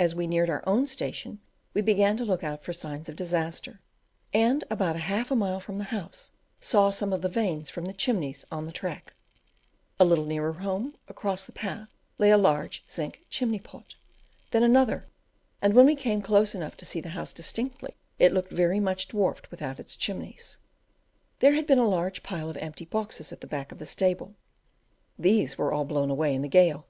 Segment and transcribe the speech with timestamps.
[0.00, 1.38] As we neared our own station
[1.74, 3.78] we began to look out for signs of disaster;
[4.32, 7.92] and about half a mile from the house saw some of the vanes from the
[7.92, 9.12] chimneys on the track;
[10.00, 11.88] a little nearer home, across the path
[12.18, 13.94] lay a large zinc chimney pot;
[14.50, 15.06] then another;
[15.62, 19.06] and when we came close enough to see the house distinctly, it looked very much
[19.06, 20.58] dwarfed without its chimneys.
[21.38, 24.34] There had been a large pile of empty boxes at the back of the stable;
[25.16, 26.86] these were all blown away in the gale.